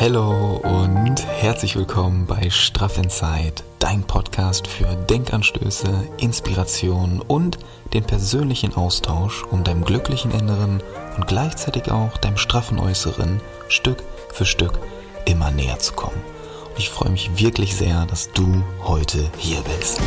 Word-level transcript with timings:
Hallo 0.00 0.56
und 0.62 1.26
herzlich 1.26 1.76
willkommen 1.76 2.24
bei 2.24 2.48
Straff 2.48 2.96
Inside, 2.96 3.56
dein 3.80 4.02
Podcast 4.02 4.66
für 4.66 4.86
Denkanstöße, 4.96 5.92
Inspiration 6.16 7.20
und 7.20 7.58
den 7.92 8.04
persönlichen 8.04 8.74
Austausch, 8.74 9.44
um 9.50 9.62
deinem 9.62 9.84
glücklichen 9.84 10.30
Inneren 10.30 10.82
und 11.18 11.26
gleichzeitig 11.26 11.90
auch 11.90 12.16
deinem 12.16 12.38
straffen 12.38 12.78
Äußeren 12.78 13.42
Stück 13.68 14.02
für 14.32 14.46
Stück 14.46 14.78
immer 15.26 15.50
näher 15.50 15.78
zu 15.80 15.92
kommen. 15.92 16.22
Und 16.70 16.78
ich 16.78 16.88
freue 16.88 17.10
mich 17.10 17.38
wirklich 17.38 17.76
sehr, 17.76 18.06
dass 18.06 18.32
du 18.32 18.64
heute 18.82 19.30
hier 19.36 19.60
bist. 19.60 20.00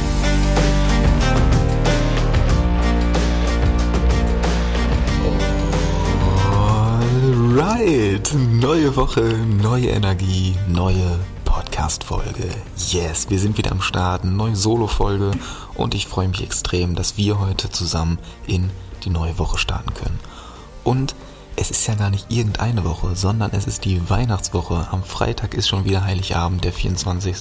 Alright, 7.73 8.31
neue 8.35 8.95
Woche, 8.95 9.21
neue 9.23 9.87
Energie, 9.87 10.55
neue 10.67 11.19
Podcast-Folge. 11.43 12.47
Yes, 12.91 13.31
wir 13.31 13.39
sind 13.39 13.57
wieder 13.57 13.71
am 13.71 13.81
Start, 13.81 14.23
neue 14.25 14.55
Solo-Folge 14.55 15.31
und 15.73 15.95
ich 15.95 16.05
freue 16.05 16.27
mich 16.27 16.43
extrem, 16.43 16.93
dass 16.93 17.17
wir 17.17 17.39
heute 17.39 17.71
zusammen 17.71 18.19
in 18.45 18.69
die 19.03 19.09
neue 19.09 19.39
Woche 19.39 19.57
starten 19.57 19.91
können. 19.95 20.19
Und 20.83 21.15
es 21.55 21.71
ist 21.71 21.87
ja 21.87 21.95
gar 21.95 22.11
nicht 22.11 22.27
irgendeine 22.29 22.83
Woche, 22.83 23.15
sondern 23.15 23.49
es 23.53 23.65
ist 23.65 23.85
die 23.85 24.07
Weihnachtswoche. 24.07 24.89
Am 24.91 25.01
Freitag 25.01 25.55
ist 25.55 25.67
schon 25.67 25.83
wieder 25.83 26.03
Heiligabend, 26.03 26.63
der 26.63 26.73
24. 26.73 27.37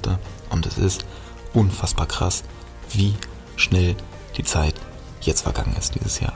Und 0.48 0.64
es 0.64 0.78
ist 0.78 1.04
unfassbar 1.52 2.06
krass, 2.06 2.42
wie 2.88 3.14
schnell 3.56 3.96
die 4.38 4.44
Zeit 4.44 4.76
jetzt 5.20 5.42
vergangen 5.42 5.76
ist 5.78 5.94
dieses 5.94 6.20
Jahr. 6.20 6.32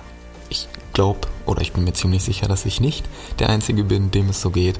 Ich 0.50 0.68
glaube 0.92 1.28
oder 1.46 1.62
ich 1.62 1.72
bin 1.72 1.84
mir 1.84 1.92
ziemlich 1.92 2.22
sicher, 2.22 2.48
dass 2.48 2.66
ich 2.66 2.80
nicht 2.80 3.08
der 3.38 3.48
Einzige 3.48 3.84
bin, 3.84 4.10
dem 4.10 4.28
es 4.28 4.40
so 4.40 4.50
geht. 4.50 4.78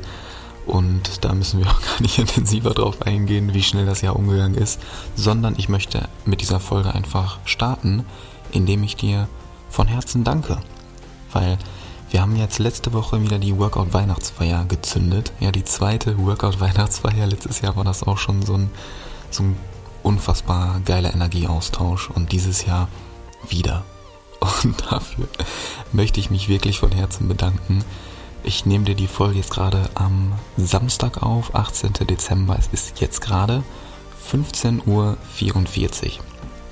Und 0.66 1.25
da 1.25 1.33
müssen 1.33 1.61
wir 1.61 1.66
auch 1.70 1.80
gar 1.80 2.01
nicht 2.01 2.19
intensiver 2.19 2.70
drauf 2.70 3.02
eingehen, 3.02 3.55
wie 3.55 3.62
schnell 3.62 3.87
das 3.87 4.01
Jahr 4.02 4.16
umgegangen 4.16 4.56
ist, 4.56 4.81
sondern 5.14 5.55
ich 5.56 5.69
möchte 5.69 6.09
mit 6.25 6.41
dieser 6.41 6.61
Folge 6.61 6.94
einfach 6.94 7.39
starten, 7.44 8.05
indem 8.53 8.83
ich 8.83 8.97
dir 8.97 9.28
von 9.70 9.87
Herzen 9.87 10.25
danke. 10.25 10.59
Weil 11.33 11.59
wir 12.11 12.22
haben 12.22 12.37
jetzt 12.37 12.59
letzte 12.59 12.92
Woche 12.92 13.20
wieder 13.20 13.39
die 13.39 13.59
Workout 13.59 13.92
Weihnachtsfeier 13.92 14.64
gezündet. 14.64 15.33
Ja, 15.41 15.50
die 15.50 15.64
zweite 15.64 16.19
Workout 16.19 16.61
Weihnachtsfeier. 16.61 17.27
Letztes 17.27 17.61
Jahr 17.61 17.77
war 17.77 17.84
das 17.84 18.05
auch 18.05 18.19
schon 18.19 18.42
so 18.42 18.55
ein, 18.55 18.70
so 19.31 19.42
ein 19.42 19.56
unfassbar 20.03 20.81
geiler 20.84 21.12
Energieaustausch 21.12 22.11
und 22.11 22.31
dieses 22.31 22.64
Jahr 22.64 22.89
wieder. 23.48 23.84
Und 24.41 24.91
dafür 24.91 25.29
möchte 25.92 26.20
ich 26.20 26.31
mich 26.31 26.48
wirklich 26.48 26.79
von 26.79 26.92
Herzen 26.92 27.29
bedanken. 27.29 27.84
Ich 28.43 28.67
nehme 28.67 28.84
dir 28.84 28.95
die 28.95 29.09
Folge 29.09 29.39
jetzt 29.39 29.51
gerade 29.51 29.89
am 29.95 30.33
Samstag 30.56 31.23
auf, 31.23 31.55
18. 31.55 31.95
Dezember. 32.06 32.56
Es 32.59 32.69
ist 32.69 33.01
jetzt 33.01 33.20
gerade 33.20 33.62
15.44 34.31 34.87
Uhr. 34.87 35.17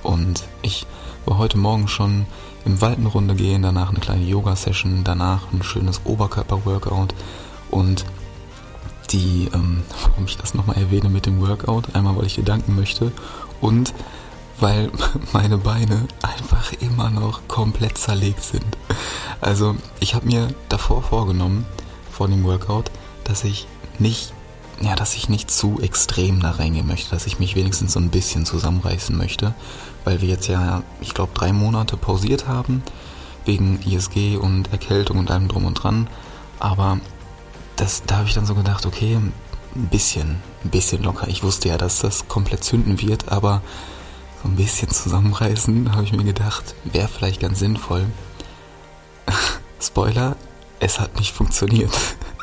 Und 0.03 0.43
ich 0.61 0.85
war 1.25 1.37
heute 1.37 1.57
Morgen 1.57 1.87
schon 1.87 2.25
im 2.65 2.81
Wald 2.81 2.97
eine 2.97 3.07
Runde 3.07 3.35
gehen, 3.35 3.61
danach 3.61 3.89
eine 3.89 3.99
kleine 3.99 4.25
Yoga-Session, 4.25 5.03
danach 5.03 5.51
ein 5.51 5.63
schönes 5.63 6.01
Oberkörper-Workout 6.05 7.13
und 7.71 8.05
die, 9.11 9.49
ähm, 9.53 9.83
warum 10.03 10.25
ich 10.25 10.37
das 10.37 10.53
nochmal 10.53 10.77
erwähne 10.77 11.09
mit 11.09 11.25
dem 11.25 11.39
Workout, 11.41 11.95
einmal 11.95 12.17
weil 12.17 12.25
ich 12.25 12.35
dir 12.35 12.43
danken 12.43 12.75
möchte 12.75 13.11
und 13.61 13.93
weil 14.59 14.91
meine 15.33 15.57
Beine 15.57 16.07
einfach 16.21 16.73
immer 16.79 17.09
noch 17.09 17.47
komplett 17.47 17.97
zerlegt 17.97 18.43
sind. 18.43 18.77
Also 19.41 19.75
ich 19.99 20.15
habe 20.15 20.25
mir 20.25 20.53
davor 20.69 21.03
vorgenommen, 21.03 21.65
vor 22.11 22.27
dem 22.27 22.43
Workout, 22.43 22.91
dass 23.23 23.43
ich 23.43 23.67
nicht, 23.99 24.33
ja, 24.81 24.95
dass 24.95 25.15
ich 25.15 25.29
nicht 25.29 25.51
zu 25.51 25.79
extrem 25.81 26.39
da 26.39 26.51
reingehen 26.51 26.87
möchte, 26.87 27.11
dass 27.11 27.27
ich 27.27 27.39
mich 27.39 27.55
wenigstens 27.55 27.93
so 27.93 27.99
ein 27.99 28.09
bisschen 28.09 28.45
zusammenreißen 28.45 29.15
möchte, 29.17 29.53
weil 30.03 30.21
wir 30.21 30.29
jetzt 30.29 30.47
ja, 30.47 30.83
ich 31.01 31.13
glaube, 31.13 31.33
drei 31.33 31.51
Monate 31.53 31.97
pausiert 31.97 32.47
haben, 32.47 32.83
wegen 33.45 33.79
ISG 33.85 34.37
und 34.37 34.71
Erkältung 34.71 35.19
und 35.19 35.29
allem 35.31 35.47
drum 35.47 35.65
und 35.65 35.75
dran. 35.75 36.07
Aber 36.59 36.99
das, 37.75 38.03
da 38.05 38.17
habe 38.17 38.27
ich 38.27 38.33
dann 38.33 38.45
so 38.45 38.55
gedacht, 38.55 38.85
okay, 38.85 39.15
ein 39.15 39.33
bisschen, 39.89 40.41
ein 40.63 40.69
bisschen 40.69 41.03
locker. 41.03 41.27
Ich 41.27 41.43
wusste 41.43 41.69
ja, 41.69 41.77
dass 41.77 41.99
das 41.99 42.27
komplett 42.27 42.63
zünden 42.63 43.01
wird, 43.01 43.29
aber 43.29 43.61
ein 44.45 44.55
bisschen 44.55 44.89
zusammenreißen, 44.89 45.93
habe 45.93 46.03
ich 46.03 46.13
mir 46.13 46.23
gedacht, 46.23 46.75
wäre 46.85 47.07
vielleicht 47.07 47.41
ganz 47.41 47.59
sinnvoll. 47.59 48.05
Spoiler, 49.81 50.35
es 50.79 50.99
hat 50.99 51.17
nicht 51.19 51.33
funktioniert. 51.33 51.93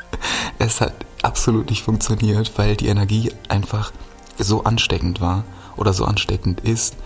es 0.58 0.80
hat 0.80 0.94
absolut 1.22 1.70
nicht 1.70 1.82
funktioniert, 1.82 2.52
weil 2.56 2.76
die 2.76 2.88
Energie 2.88 3.32
einfach 3.48 3.92
so 4.38 4.64
ansteckend 4.64 5.20
war 5.20 5.44
oder 5.76 5.92
so 5.92 6.04
ansteckend 6.04 6.60
ist, 6.60 6.96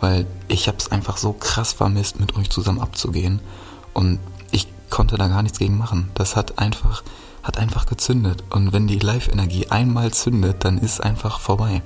weil 0.00 0.26
ich 0.48 0.68
habe 0.68 0.78
es 0.78 0.90
einfach 0.90 1.16
so 1.16 1.32
krass 1.32 1.72
vermisst, 1.72 2.20
mit 2.20 2.36
euch 2.36 2.50
zusammen 2.50 2.80
abzugehen 2.80 3.40
und 3.92 4.18
ich 4.50 4.68
konnte 4.90 5.16
da 5.16 5.28
gar 5.28 5.42
nichts 5.42 5.58
gegen 5.58 5.78
machen. 5.78 6.10
Das 6.14 6.36
hat 6.36 6.58
einfach 6.58 7.02
hat 7.42 7.58
einfach 7.58 7.84
gezündet 7.84 8.42
und 8.48 8.72
wenn 8.72 8.86
die 8.86 8.98
Live-Energie 8.98 9.68
einmal 9.68 10.12
zündet, 10.12 10.64
dann 10.64 10.78
ist 10.78 11.02
einfach 11.02 11.40
vorbei 11.40 11.82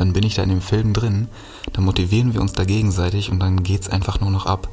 dann 0.00 0.14
bin 0.14 0.24
ich 0.24 0.34
da 0.34 0.42
in 0.42 0.48
dem 0.48 0.62
Film 0.62 0.92
drin, 0.92 1.28
dann 1.74 1.84
motivieren 1.84 2.32
wir 2.32 2.40
uns 2.40 2.52
da 2.52 2.64
gegenseitig 2.64 3.30
und 3.30 3.38
dann 3.40 3.62
geht 3.62 3.82
es 3.82 3.88
einfach 3.90 4.18
nur 4.20 4.30
noch 4.30 4.46
ab. 4.46 4.68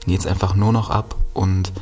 Dann 0.00 0.12
geht 0.12 0.20
es 0.20 0.26
einfach 0.26 0.54
nur 0.54 0.72
noch 0.72 0.88
ab 0.88 1.14
und 1.34 1.72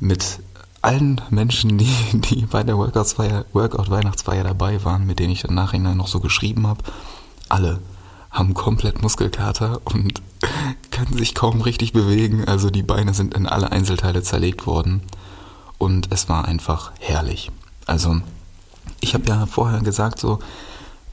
mit 0.00 0.40
allen 0.80 1.20
Menschen, 1.30 1.76
die, 1.76 1.94
die 2.12 2.46
bei 2.46 2.62
der 2.62 2.78
Workout-Weihnachtsfeier 2.78 4.44
dabei 4.44 4.82
waren, 4.84 5.06
mit 5.06 5.18
denen 5.18 5.32
ich 5.32 5.42
dann 5.42 5.54
nachher 5.54 5.78
noch 5.78 6.08
so 6.08 6.20
geschrieben 6.20 6.66
habe, 6.66 6.82
alle 7.48 7.80
haben 8.30 8.54
komplett 8.54 9.02
Muskelkater 9.02 9.80
und 9.84 10.22
können 10.90 11.16
sich 11.18 11.34
kaum 11.34 11.60
richtig 11.60 11.92
bewegen. 11.92 12.44
Also 12.46 12.70
die 12.70 12.82
Beine 12.82 13.14
sind 13.14 13.34
in 13.34 13.46
alle 13.46 13.72
Einzelteile 13.72 14.22
zerlegt 14.22 14.66
worden. 14.66 15.02
Und 15.78 16.08
es 16.10 16.28
war 16.28 16.46
einfach 16.46 16.92
herrlich. 16.98 17.50
Also 17.86 18.20
ich 19.00 19.14
habe 19.14 19.24
ja 19.28 19.46
vorher 19.46 19.80
gesagt, 19.80 20.18
so 20.18 20.38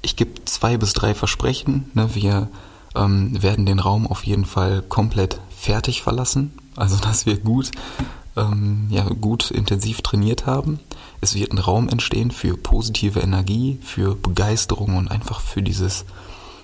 ich 0.04 0.16
gebe 0.16 0.46
zwei 0.46 0.78
bis 0.78 0.94
drei 0.94 1.16
Versprechen. 1.16 1.90
Ne? 1.96 2.14
Wir 2.14 2.50
ähm, 2.94 3.42
werden 3.42 3.66
den 3.66 3.80
Raum 3.80 4.06
auf 4.06 4.24
jeden 4.26 4.46
Fall 4.46 4.84
komplett 4.84 5.40
fertig 5.50 6.04
verlassen. 6.04 6.54
Also 6.76 6.98
dass 7.02 7.26
wir 7.26 7.40
gut, 7.40 7.72
ähm, 8.36 8.88
ja, 8.92 9.04
gut 9.06 9.50
intensiv 9.50 10.02
trainiert 10.02 10.46
haben. 10.46 10.80
Es 11.22 11.34
wird 11.36 11.52
ein 11.52 11.58
Raum 11.58 11.88
entstehen 11.90 12.32
für 12.32 12.58
positive 12.58 13.22
Energie, 13.22 13.80
für 13.82 14.16
Begeisterung 14.16 14.98
und 14.98 15.10
einfach 15.10 15.40
für 15.40 15.64
dieses, 15.64 16.06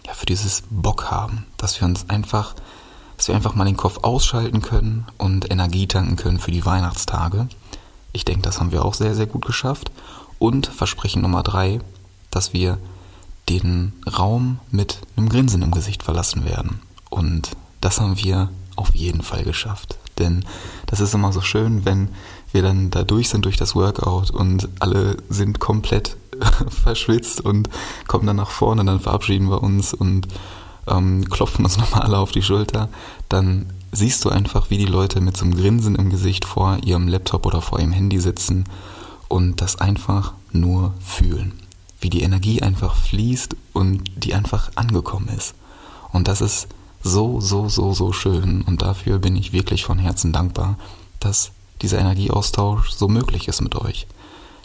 ja, 0.05 0.13
für 0.13 0.25
dieses 0.25 0.63
Bock 0.69 1.09
haben. 1.09 1.45
Dass 1.57 1.79
wir 1.79 1.87
uns 1.87 2.09
einfach, 2.09 2.55
dass 3.15 3.29
wir 3.29 3.35
einfach 3.35 3.55
mal 3.55 3.65
den 3.65 3.77
Kopf 3.77 3.99
ausschalten 4.03 4.61
können 4.61 5.05
und 5.17 5.49
Energie 5.49 5.87
tanken 5.87 6.17
können 6.17 6.39
für 6.39 6.51
die 6.51 6.65
Weihnachtstage. 6.65 7.47
Ich 8.11 8.25
denke, 8.25 8.41
das 8.41 8.59
haben 8.59 8.73
wir 8.73 8.83
auch 8.83 8.95
sehr, 8.95 9.15
sehr 9.15 9.27
gut 9.27 9.45
geschafft. 9.45 9.91
Und 10.39 10.67
Versprechen 10.67 11.21
Nummer 11.21 11.43
drei, 11.43 11.79
dass 12.31 12.53
wir 12.53 12.79
den 13.49 13.93
Raum 14.05 14.59
mit 14.71 14.99
einem 15.15 15.29
Grinsen 15.29 15.61
im 15.63 15.71
Gesicht 15.71 16.03
verlassen 16.03 16.45
werden. 16.45 16.79
Und 17.09 17.51
das 17.81 17.99
haben 17.99 18.17
wir 18.17 18.49
auf 18.75 18.93
jeden 18.93 19.23
Fall 19.23 19.43
geschafft. 19.43 19.97
Denn 20.19 20.45
das 20.85 20.99
ist 20.99 21.13
immer 21.13 21.33
so 21.33 21.41
schön, 21.41 21.85
wenn 21.85 22.09
wir 22.51 22.61
dann 22.61 22.91
da 22.91 23.03
durch 23.03 23.29
sind 23.29 23.45
durch 23.45 23.57
das 23.57 23.75
Workout 23.75 24.31
und 24.31 24.69
alle 24.79 25.17
sind 25.29 25.59
komplett 25.59 26.17
verschwitzt 26.69 27.41
und 27.41 27.69
kommen 28.07 28.27
dann 28.27 28.35
nach 28.35 28.51
vorne, 28.51 28.85
dann 28.85 28.99
verabschieden 28.99 29.49
wir 29.49 29.63
uns 29.63 29.93
und 29.93 30.27
ähm, 30.87 31.27
klopfen 31.29 31.65
uns 31.65 31.77
nochmal 31.79 32.03
alle 32.03 32.17
auf 32.17 32.31
die 32.31 32.43
Schulter. 32.43 32.89
Dann 33.29 33.67
siehst 33.91 34.23
du 34.23 34.29
einfach, 34.29 34.69
wie 34.69 34.77
die 34.77 34.85
Leute 34.85 35.21
mit 35.21 35.35
so 35.35 35.45
einem 35.45 35.55
Grinsen 35.55 35.95
im 35.95 36.09
Gesicht 36.09 36.45
vor 36.45 36.77
ihrem 36.83 37.07
Laptop 37.07 37.45
oder 37.45 37.61
vor 37.61 37.79
ihrem 37.79 37.91
Handy 37.91 38.19
sitzen 38.19 38.65
und 39.27 39.61
das 39.61 39.77
einfach 39.77 40.33
nur 40.51 40.93
fühlen 40.99 41.58
wie 41.99 42.09
die 42.09 42.21
Energie 42.21 42.61
einfach 42.61 42.95
fließt 42.95 43.55
und 43.73 44.03
die 44.23 44.33
einfach 44.33 44.71
angekommen 44.75 45.29
ist. 45.29 45.53
Und 46.11 46.27
das 46.27 46.41
ist 46.41 46.67
so, 47.03 47.39
so, 47.39 47.69
so, 47.69 47.93
so 47.93 48.13
schön. 48.13 48.61
Und 48.61 48.81
dafür 48.81 49.19
bin 49.19 49.35
ich 49.35 49.53
wirklich 49.53 49.83
von 49.83 49.99
Herzen 49.99 50.33
dankbar, 50.33 50.77
dass 51.19 51.51
dieser 51.81 51.99
Energieaustausch 51.99 52.91
so 52.91 53.07
möglich 53.07 53.47
ist 53.47 53.61
mit 53.61 53.75
euch. 53.75 54.07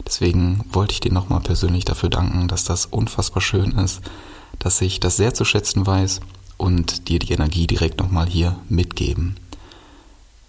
Deswegen 0.05 0.65
wollte 0.71 0.93
ich 0.93 0.99
dir 0.99 1.11
nochmal 1.11 1.39
persönlich 1.39 1.85
dafür 1.85 2.09
danken, 2.09 2.47
dass 2.47 2.63
das 2.63 2.85
unfassbar 2.85 3.41
schön 3.41 3.71
ist, 3.71 4.01
dass 4.59 4.81
ich 4.81 4.99
das 4.99 5.17
sehr 5.17 5.33
zu 5.33 5.45
schätzen 5.45 5.85
weiß 5.85 6.21
und 6.57 7.09
dir 7.09 7.19
die 7.19 7.33
Energie 7.33 7.67
direkt 7.67 7.99
nochmal 7.99 8.27
hier 8.27 8.57
mitgeben. 8.69 9.35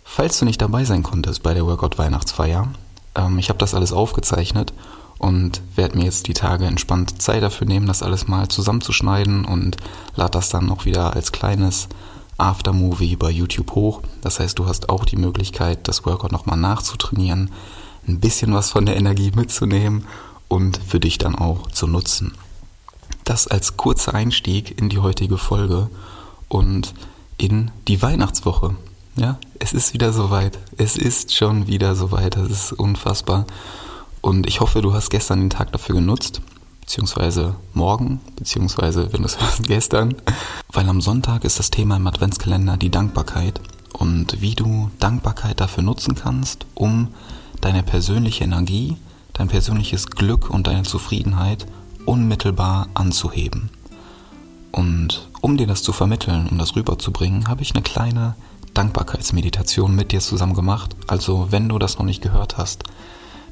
Falls 0.04 0.38
du 0.38 0.44
nicht 0.44 0.60
dabei 0.60 0.84
sein 0.84 1.02
konntest 1.02 1.42
bei 1.42 1.54
der 1.54 1.66
Workout 1.66 1.98
Weihnachtsfeier, 1.98 2.68
ähm, 3.14 3.38
ich 3.38 3.48
habe 3.48 3.58
das 3.58 3.74
alles 3.74 3.92
aufgezeichnet 3.92 4.72
und 5.18 5.62
werde 5.74 5.96
mir 5.96 6.04
jetzt 6.04 6.26
die 6.28 6.34
Tage 6.34 6.66
entspannt 6.66 7.20
Zeit 7.22 7.42
dafür 7.42 7.66
nehmen, 7.66 7.86
das 7.86 8.02
alles 8.02 8.28
mal 8.28 8.48
zusammenzuschneiden 8.48 9.44
und 9.44 9.76
lade 10.14 10.32
das 10.32 10.50
dann 10.50 10.66
noch 10.66 10.84
wieder 10.84 11.14
als 11.14 11.32
kleines 11.32 11.88
Aftermovie 12.38 13.16
bei 13.16 13.30
YouTube 13.30 13.72
hoch. 13.72 14.02
Das 14.20 14.40
heißt, 14.40 14.58
du 14.58 14.66
hast 14.66 14.88
auch 14.88 15.04
die 15.04 15.16
Möglichkeit, 15.16 15.88
das 15.88 16.04
Workout 16.04 16.32
nochmal 16.32 16.58
nachzutrainieren, 16.58 17.50
ein 18.06 18.20
bisschen 18.20 18.52
was 18.52 18.70
von 18.70 18.86
der 18.86 18.96
Energie 18.96 19.32
mitzunehmen 19.34 20.04
und 20.48 20.78
für 20.86 21.00
dich 21.00 21.18
dann 21.18 21.34
auch 21.34 21.70
zu 21.70 21.86
nutzen. 21.86 22.34
Das 23.24 23.48
als 23.48 23.76
kurzer 23.76 24.14
Einstieg 24.14 24.78
in 24.78 24.88
die 24.88 24.98
heutige 24.98 25.38
Folge 25.38 25.88
und 26.48 26.94
in 27.38 27.70
die 27.88 28.00
Weihnachtswoche. 28.02 28.76
Ja, 29.16 29.38
es 29.58 29.72
ist 29.72 29.94
wieder 29.94 30.12
soweit. 30.12 30.58
Es 30.76 30.96
ist 30.96 31.34
schon 31.34 31.66
wieder 31.66 31.96
soweit. 31.96 32.36
Das 32.36 32.50
ist 32.50 32.72
unfassbar. 32.72 33.46
Und 34.20 34.46
ich 34.46 34.60
hoffe, 34.60 34.82
du 34.82 34.92
hast 34.92 35.10
gestern 35.10 35.40
den 35.40 35.50
Tag 35.50 35.72
dafür 35.72 35.96
genutzt, 35.96 36.40
beziehungsweise 36.80 37.56
morgen, 37.74 38.20
beziehungsweise 38.36 39.12
wenn 39.12 39.22
du 39.22 39.26
es 39.26 39.40
hörst, 39.40 39.64
gestern. 39.64 40.14
Weil 40.72 40.88
am 40.88 41.00
Sonntag 41.00 41.44
ist 41.44 41.58
das 41.58 41.70
Thema 41.70 41.96
im 41.96 42.06
Adventskalender 42.06 42.76
die 42.76 42.90
Dankbarkeit 42.90 43.60
und 43.92 44.40
wie 44.40 44.54
du 44.54 44.90
Dankbarkeit 44.98 45.60
dafür 45.60 45.82
nutzen 45.82 46.14
kannst, 46.14 46.66
um 46.74 47.08
deine 47.60 47.82
persönliche 47.82 48.44
Energie, 48.44 48.96
dein 49.32 49.48
persönliches 49.48 50.06
Glück 50.06 50.50
und 50.50 50.66
deine 50.66 50.82
Zufriedenheit 50.82 51.66
unmittelbar 52.04 52.88
anzuheben. 52.94 53.70
Und 54.72 55.28
um 55.40 55.56
dir 55.56 55.66
das 55.66 55.82
zu 55.82 55.92
vermitteln, 55.92 56.48
um 56.50 56.58
das 56.58 56.76
rüberzubringen, 56.76 57.48
habe 57.48 57.62
ich 57.62 57.74
eine 57.74 57.82
kleine 57.82 58.34
Dankbarkeitsmeditation 58.74 59.94
mit 59.94 60.12
dir 60.12 60.20
zusammen 60.20 60.54
gemacht. 60.54 60.94
Also 61.06 61.48
wenn 61.50 61.68
du 61.68 61.78
das 61.78 61.98
noch 61.98 62.04
nicht 62.04 62.22
gehört 62.22 62.58
hast, 62.58 62.84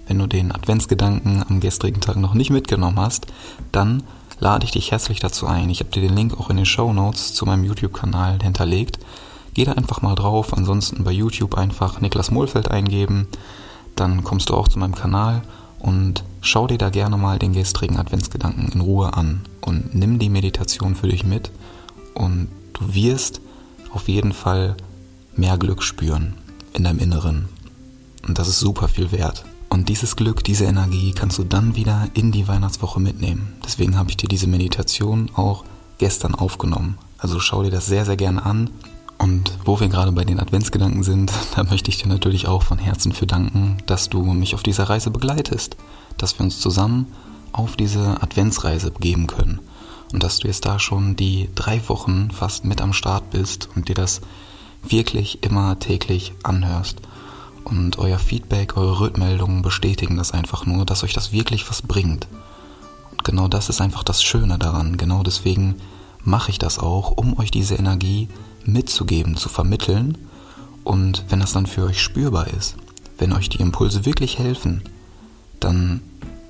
wenn 0.07 0.19
du 0.19 0.27
den 0.27 0.53
Adventsgedanken 0.53 1.45
am 1.49 1.61
gestrigen 1.61 2.01
Tag 2.01 2.17
noch 2.17 2.35
nicht 2.35 2.51
mitgenommen 2.51 2.99
hast, 2.99 3.27
dann 3.73 4.03
lade 4.39 4.65
ich 4.65 4.73
dich 4.73 4.91
herzlich 4.91 5.21
dazu 5.21 5.47
ein. 5.47 5.71
Ich 5.71 5.81
habe 5.81 5.91
dir 5.91 6.03
den 6.03 6.15
Link 6.15 6.39
auch 6.39 6.51
in 6.51 6.57
den 6.57 6.67
Show 6.67 6.93
Notes 6.93 7.35
zu 7.35 7.47
meinem 7.47 7.65
YouTube-Kanal 7.65 8.39
hinterlegt. 8.43 8.99
Geh 9.55 9.65
da 9.65 9.73
einfach 9.73 10.03
mal 10.03 10.15
drauf. 10.15 10.53
Ansonsten 10.53 11.05
bei 11.05 11.13
YouTube 11.13 11.57
einfach 11.57 12.01
Niklas 12.01 12.31
Mohlfeld 12.31 12.71
eingeben. 12.71 13.29
Dann 13.95 14.25
kommst 14.25 14.51
du 14.51 14.55
auch 14.55 14.69
zu 14.69 14.79
meinem 14.79 14.95
Kanal 14.95 15.43
und 15.79 16.25
schau 16.41 16.67
dir 16.67 16.79
da 16.79 16.91
gerne 16.91 17.17
mal 17.17 17.39
den 17.39 17.53
gestrigen 17.53 17.99
Adventsgedanken 17.99 18.69
in 18.73 18.81
Ruhe 18.81 19.15
an 19.15 19.43
und 19.61 19.95
nimm 19.95 20.19
die 20.19 20.31
Meditation 20.31 20.97
für 20.97 21.09
dich 21.09 21.25
mit 21.25 21.51
und 22.15 22.49
du 22.73 22.95
wirst 22.95 23.41
auf 23.93 24.09
jeden 24.09 24.33
Fall 24.33 24.77
mehr 25.37 25.59
Glück 25.59 25.83
spüren 25.83 26.35
in 26.73 26.85
deinem 26.85 26.99
Inneren. 26.99 27.49
Und 28.27 28.39
das 28.39 28.49
ist 28.49 28.61
super 28.61 28.89
viel 28.89 29.13
wert. 29.13 29.45
Und 29.75 29.89
dieses 29.89 30.15
Glück, 30.15 30.45
diese 30.45 30.67
Energie 30.67 31.11
kannst 31.11 31.37
du 31.37 31.43
dann 31.43 31.75
wieder 31.75 32.07
in 32.15 32.31
die 32.31 32.47
Weihnachtswoche 32.47 33.01
mitnehmen. 33.01 33.55
Deswegen 33.65 33.99
habe 33.99 34.09
ich 34.09 34.17
dir 34.17 34.29
diese 34.29 34.47
Meditation 34.47 35.33
auch 35.35 35.65
gestern 35.99 36.37
aufgenommen. 36.37 36.97
Also 37.19 37.41
schau 37.41 37.65
dir 37.65 37.73
das 37.73 37.87
sehr, 37.87 38.05
sehr 38.05 38.17
gerne 38.17 38.47
an. 38.47 38.71
Und 39.19 39.51
wo 39.65 39.81
wir 39.81 39.89
gerade 39.89 40.13
bei 40.13 40.25
den 40.25 40.39
Adventsgedanken 40.39 41.03
sind, 41.03 41.33
da 41.57 41.65
möchte 41.65 41.91
ich 41.91 41.99
dir 41.99 42.07
natürlich 42.07 42.47
auch 42.47 42.63
von 42.63 42.79
Herzen 42.79 43.11
für 43.11 43.27
danken, 43.27 43.79
dass 43.87 44.09
du 44.09 44.23
mich 44.23 44.55
auf 44.55 44.63
dieser 44.63 44.85
Reise 44.85 45.11
begleitest. 45.11 45.77
Dass 46.19 46.39
wir 46.39 46.45
uns 46.45 46.61
zusammen 46.61 47.09
auf 47.51 47.75
diese 47.75 48.23
Adventsreise 48.23 48.93
begeben 48.93 49.27
können. 49.27 49.59
Und 50.13 50.23
dass 50.23 50.39
du 50.39 50.47
jetzt 50.47 50.67
da 50.67 50.79
schon 50.79 51.17
die 51.17 51.49
drei 51.57 51.83
Wochen 51.89 52.31
fast 52.31 52.65
mit 52.65 52.81
am 52.81 52.93
Start 52.93 53.31
bist 53.31 53.71
und 53.75 53.89
dir 53.89 53.97
das 53.97 54.21
wirklich 54.89 55.43
immer 55.43 55.81
täglich 55.81 56.33
anhörst. 56.45 57.01
Und 57.65 57.99
euer 57.99 58.19
Feedback, 58.19 58.77
eure 58.77 59.01
Rückmeldungen 59.01 59.63
bestätigen 59.63 60.17
das 60.17 60.33
einfach 60.33 60.67
nur, 60.67 60.85
dass 60.85 61.03
euch 61.03 61.15
das 61.15 61.33
wirklich 61.33 61.69
was 61.69 61.83
bringt. 61.83 62.29
Und 63.11 63.25
genau 63.25 63.49
das 63.49 63.69
ist 63.69 63.81
einfach 63.81 64.03
das 64.03 64.23
Schöne 64.23 64.59
daran. 64.59 64.97
Genau 64.97 65.23
deswegen 65.23 65.77
mache 66.23 66.51
ich 66.51 66.59
das 66.59 66.79
auch, 66.79 67.13
um 67.13 67.39
euch 67.39 67.51
diese 67.51 67.75
Energie 67.75 68.29
mitzugeben, 68.65 69.37
zu 69.37 69.49
vermitteln. 69.49 70.19
Und 70.85 71.25
wenn 71.29 71.41
das 71.41 71.53
dann 71.53 71.67
für 71.67 71.85
euch 71.85 72.03
spürbar 72.03 72.49
ist, 72.49 72.77
wenn 73.19 73.33
euch 73.33 73.49
die 73.49 73.61
Impulse 73.61 74.05
wirklich 74.05 74.39
helfen, 74.39 74.83
dann, 75.61 76.03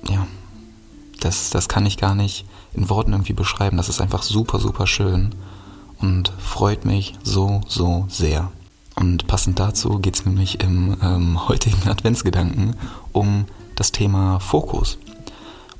ja, 0.09 0.27
das, 1.21 1.49
das 1.49 1.69
kann 1.69 1.85
ich 1.85 1.97
gar 1.97 2.15
nicht 2.15 2.45
in 2.73 2.89
Worten 2.89 3.13
irgendwie 3.13 3.33
beschreiben. 3.33 3.77
Das 3.77 3.89
ist 3.89 4.01
einfach 4.01 4.23
super, 4.23 4.59
super 4.59 4.85
schön 4.87 5.33
und 5.99 6.31
freut 6.37 6.85
mich 6.85 7.13
so, 7.23 7.61
so 7.67 8.05
sehr. 8.09 8.51
Und 8.95 9.27
passend 9.27 9.59
dazu 9.59 9.99
geht 9.99 10.15
es 10.15 10.25
nämlich 10.25 10.61
im 10.61 10.97
ähm, 11.01 11.47
heutigen 11.47 11.87
Adventsgedanken 11.89 12.75
um 13.11 13.45
das 13.75 13.91
Thema 13.91 14.39
Fokus, 14.39 14.97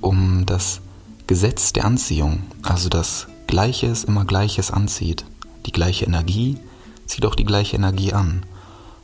um 0.01 0.45
das 0.45 0.81
Gesetz 1.27 1.73
der 1.73 1.85
Anziehung, 1.85 2.43
also 2.61 2.89
dass 2.89 3.27
Gleiches 3.47 4.03
immer 4.03 4.25
Gleiches 4.25 4.71
anzieht. 4.71 5.25
Die 5.65 5.71
gleiche 5.71 6.05
Energie 6.05 6.57
zieht 7.05 7.25
auch 7.25 7.35
die 7.35 7.45
gleiche 7.45 7.75
Energie 7.75 8.13
an. 8.13 8.43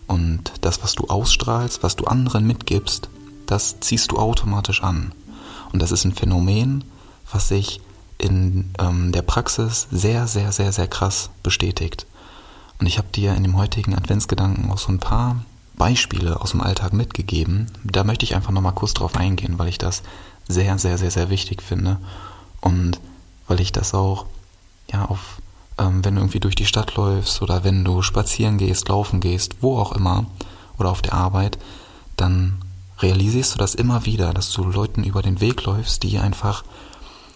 Und 0.08 0.52
das, 0.62 0.84
was 0.84 0.94
du 0.94 1.06
ausstrahlst, 1.08 1.84
was 1.84 1.96
du 1.96 2.06
anderen 2.06 2.46
mitgibst, 2.46 3.10
das 3.46 3.80
ziehst 3.80 4.12
du 4.12 4.18
automatisch 4.18 4.84
an. 4.84 5.14
Und 5.72 5.82
das 5.82 5.92
ist 5.92 6.04
ein 6.04 6.14
Phänomen, 6.14 6.84
was 7.32 7.48
sich 7.48 7.82
in 8.18 8.72
ähm, 8.78 9.12
der 9.12 9.22
Praxis 9.22 9.88
sehr, 9.92 10.28
sehr, 10.28 10.52
sehr, 10.52 10.72
sehr 10.74 10.88
krass 10.88 11.30
bestätigt. 11.44 12.06
Und 12.82 12.88
ich 12.88 12.98
habe 12.98 13.10
dir 13.14 13.36
in 13.36 13.44
dem 13.44 13.58
heutigen 13.58 13.94
Adventsgedanken 13.94 14.72
auch 14.72 14.80
so 14.80 14.92
ein 14.92 14.98
paar 14.98 15.46
Beispiele 15.76 16.42
aus 16.42 16.50
dem 16.50 16.62
Alltag 16.62 16.94
mitgegeben. 16.94 17.68
Da 17.84 18.04
möchte 18.04 18.26
ich 18.26 18.34
einfach 18.34 18.50
nochmal 18.50 18.74
kurz 18.74 18.96
drauf 18.96 19.16
eingehen, 19.16 19.60
weil 19.60 19.68
ich 19.68 19.78
das 19.78 20.02
sehr, 20.48 20.80
sehr, 20.80 20.98
sehr, 20.98 21.12
sehr 21.12 21.30
wichtig 21.30 21.62
finde. 21.62 21.98
Und 22.60 23.00
weil 23.48 23.62
ich 23.62 23.72
das 23.72 23.94
auch, 23.94 24.26
ja, 24.92 25.06
auf, 25.06 25.44
ähm, 25.78 26.04
wenn 26.04 26.16
du 26.16 26.22
irgendwie 26.22 26.40
durch 26.40 26.56
die 26.56 26.66
Stadt 26.66 26.96
läufst 26.96 27.44
oder 27.44 27.64
wenn 27.64 27.86
du 27.86 28.02
spazieren 28.02 28.58
gehst, 28.58 28.90
laufen 28.90 29.20
gehst, 29.20 29.58
wo 29.62 29.78
auch 29.78 29.92
immer, 29.92 30.26
oder 30.80 30.90
auf 30.90 31.04
der 31.04 31.14
Arbeit, 31.14 31.60
dann 32.18 32.64
realisierst 33.00 33.54
du 33.54 33.60
das 33.60 33.76
immer 33.76 34.08
wieder, 34.08 34.34
dass 34.34 34.52
du 34.52 34.64
Leuten 34.64 35.04
über 35.04 35.22
den 35.22 35.40
Weg 35.40 35.64
läufst, 35.66 36.02
die 36.02 36.18
einfach, 36.18 36.64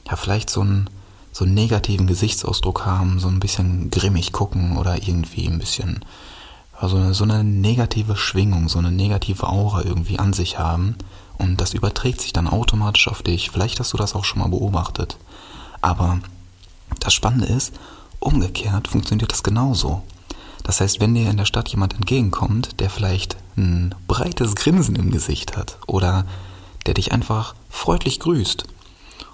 ja, 0.09 0.15
vielleicht 0.15 0.49
so 0.49 0.63
ein, 0.63 0.89
so 1.35 1.43
einen 1.43 1.53
negativen 1.53 2.07
Gesichtsausdruck 2.07 2.85
haben, 2.85 3.19
so 3.19 3.27
ein 3.27 3.41
bisschen 3.41 3.89
grimmig 3.89 4.31
gucken 4.31 4.77
oder 4.77 5.05
irgendwie 5.05 5.45
ein 5.49 5.59
bisschen 5.59 6.05
also 6.71 7.11
so 7.11 7.25
eine 7.25 7.43
negative 7.43 8.15
Schwingung, 8.15 8.69
so 8.69 8.79
eine 8.79 8.89
negative 8.89 9.45
Aura 9.45 9.83
irgendwie 9.83 10.17
an 10.17 10.31
sich 10.31 10.59
haben 10.59 10.95
und 11.37 11.59
das 11.59 11.73
überträgt 11.73 12.21
sich 12.21 12.31
dann 12.31 12.47
automatisch 12.47 13.09
auf 13.09 13.21
dich. 13.21 13.51
Vielleicht 13.51 13.81
hast 13.81 13.91
du 13.91 13.97
das 13.97 14.15
auch 14.15 14.23
schon 14.23 14.39
mal 14.39 14.47
beobachtet. 14.47 15.17
Aber 15.81 16.19
das 17.01 17.13
Spannende 17.13 17.47
ist, 17.47 17.73
umgekehrt 18.19 18.87
funktioniert 18.87 19.33
das 19.33 19.43
genauso. 19.43 20.03
Das 20.63 20.79
heißt, 20.79 21.01
wenn 21.01 21.15
dir 21.15 21.29
in 21.29 21.35
der 21.35 21.45
Stadt 21.45 21.67
jemand 21.67 21.95
entgegenkommt, 21.95 22.79
der 22.79 22.89
vielleicht 22.89 23.35
ein 23.57 23.93
breites 24.07 24.55
Grinsen 24.55 24.95
im 24.95 25.11
Gesicht 25.11 25.57
hat 25.57 25.79
oder 25.85 26.25
der 26.85 26.93
dich 26.93 27.11
einfach 27.11 27.55
freundlich 27.69 28.21
grüßt 28.21 28.63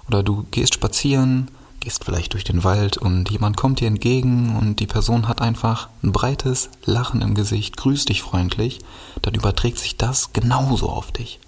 oder 0.08 0.24
du 0.24 0.44
gehst 0.50 0.74
spazieren, 0.74 1.46
gehst 1.82 2.04
vielleicht 2.04 2.32
durch 2.32 2.44
den 2.44 2.62
Wald 2.62 2.96
und 2.96 3.28
jemand 3.30 3.56
kommt 3.56 3.80
dir 3.80 3.88
entgegen 3.88 4.56
und 4.56 4.78
die 4.78 4.86
Person 4.86 5.26
hat 5.26 5.42
einfach 5.42 5.88
ein 6.02 6.12
breites 6.12 6.70
Lachen 6.84 7.20
im 7.20 7.34
Gesicht, 7.34 7.76
grüßt 7.76 8.08
dich 8.08 8.22
freundlich, 8.22 8.78
dann 9.20 9.34
überträgt 9.34 9.78
sich 9.78 9.96
das 9.96 10.32
genauso 10.32 10.88
auf 10.88 11.10
dich. 11.10 11.40